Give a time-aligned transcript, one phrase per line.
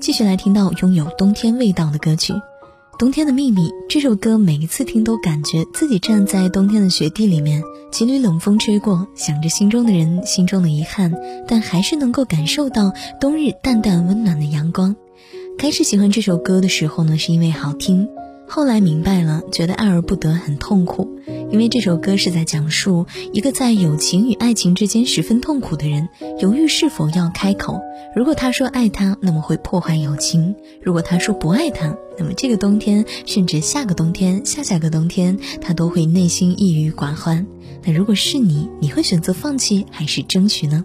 [0.00, 2.32] 继续来听到拥有冬天味道的歌曲。
[2.98, 11.12] 《冬天的秘密》这首歌，每一次听都感觉自己站在冬天的雪地里面，几缕冷风吹过，想着心中的人，心中的遗憾，
[11.48, 14.94] 但还是能够感受到冬日淡淡温暖的阳光。
[15.58, 18.08] 开始喜欢这首歌的时候呢，是因为好听。
[18.46, 21.08] 后来明白了，觉得爱而不得很痛苦，
[21.50, 26.08] 因为这首歌是在讲述一个在友情与爱情之间十分痛苦的人，
[26.40, 27.80] 犹豫是否要开口。
[28.14, 37.46] 如果他说爱他，那么会破坏友情；如果他说不爱他，那么这个冬天，甚至下个冬天、下下个冬天，他都会内心抑郁寡欢。
[37.84, 40.84] 那如果是你，你会选择放弃还是争取呢？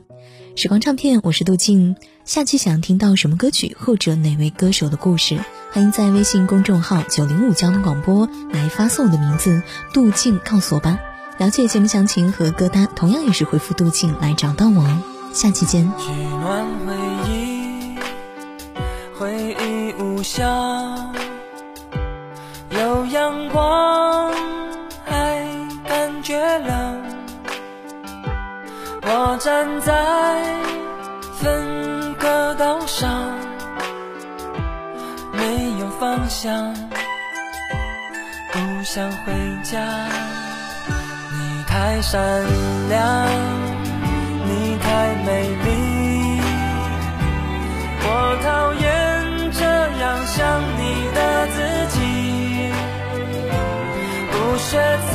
[0.55, 1.95] 时光唱片，我是杜静。
[2.23, 5.37] 下期想听到什么歌曲或者哪位歌手的故事？
[5.73, 10.99] 欢迎在微信公众号“九零五交通广播”来发送我的名字“杜静”告诉我吧。
[11.39, 15.01] 了解节目详情和歌单，同样也是回复“杜静”来找到我哦。
[15.33, 15.91] 下期见。
[15.97, 16.95] 取暖回
[17.27, 17.97] 忆，
[19.17, 20.45] 回忆无效，
[22.69, 24.31] 有阳光
[25.03, 25.43] 还
[25.87, 27.01] 感觉冷。
[29.01, 30.43] 我站在
[31.33, 33.32] 分隔岛上。
[35.91, 36.73] 方向，
[38.51, 39.79] 不想回家。
[41.31, 42.21] 你太善
[42.89, 43.27] 良，
[44.45, 46.41] 你太美丽，
[48.01, 48.07] 我
[48.43, 48.83] 讨厌
[49.51, 49.63] 这
[49.99, 50.37] 样想
[50.77, 50.81] 你
[51.15, 51.17] 的
[51.47, 51.57] 自
[51.97, 51.97] 己。
[54.31, 54.69] 不屑
[55.09, 55.13] 此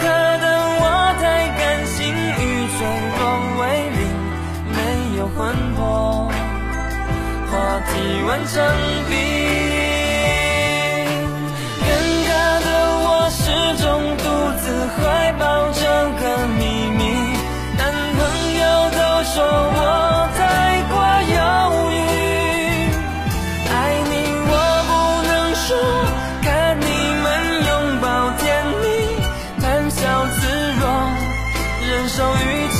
[0.00, 0.02] 刻
[0.38, 0.44] 的
[0.80, 0.82] 我
[1.20, 1.22] 太
[1.58, 2.40] 感性与
[2.72, 2.76] 脆
[3.18, 3.20] 弱
[3.60, 3.98] 为邻，
[4.72, 4.76] 没
[5.18, 5.38] 有魂
[5.74, 5.82] 魄，
[7.50, 7.52] 话
[7.92, 7.92] 题
[8.26, 8.54] 完成
[9.08, 9.73] 笔。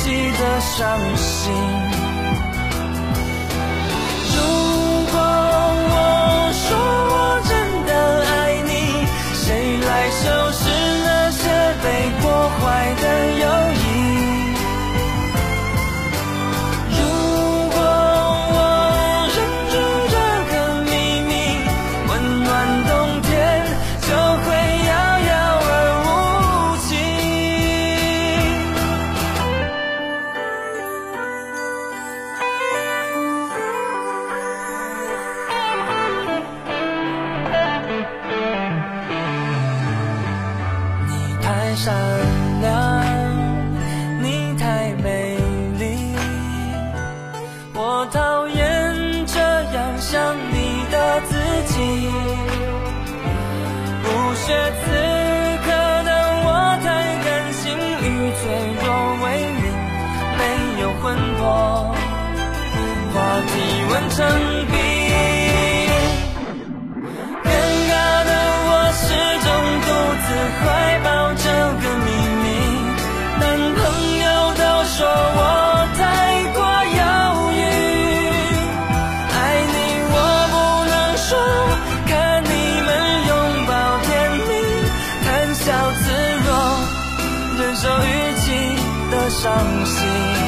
[0.05, 1.51] 记得伤心
[4.35, 4.37] 如
[5.11, 5.93] 果我
[6.53, 6.67] 说
[7.09, 7.15] 我
[7.49, 7.51] 真
[7.87, 7.91] 的
[8.23, 8.69] 爱你
[9.33, 10.64] 谁来收拾
[41.65, 41.73] 太。
[41.75, 41.93] 善
[42.61, 42.69] 良，
[44.21, 45.35] 你太美
[45.79, 46.15] 丽，
[47.73, 49.39] 我讨厌这
[49.73, 51.33] 样想你的自
[51.73, 51.73] 己。
[54.03, 54.05] 不
[54.35, 54.85] 屑此
[55.65, 55.67] 刻
[56.03, 56.09] 的
[56.45, 56.47] 我
[56.83, 56.85] 太
[57.25, 58.05] 感性与
[58.37, 58.43] 脆
[58.83, 58.85] 弱
[59.23, 59.25] 为
[59.57, 59.63] 邻，
[60.37, 60.41] 没
[60.81, 61.03] 有魂
[61.37, 61.43] 魄，
[63.13, 63.53] 话题
[63.91, 64.17] 完成
[64.67, 64.73] 笔。
[89.45, 90.44] 伤心。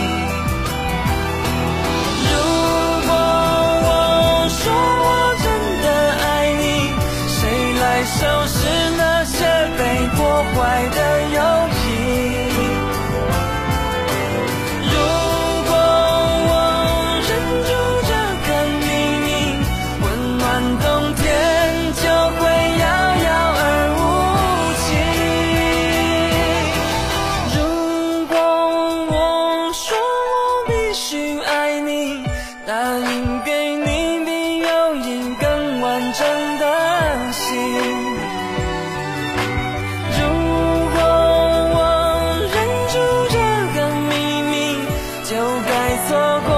[45.87, 46.56] 没错过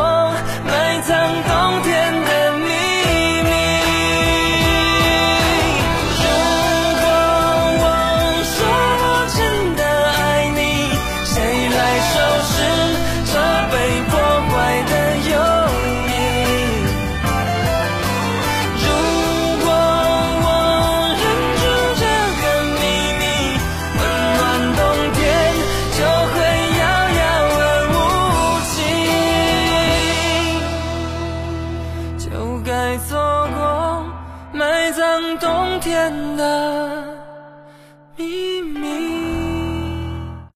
[32.97, 33.18] 错
[33.56, 34.06] 过
[34.53, 37.19] 埋葬冬天的。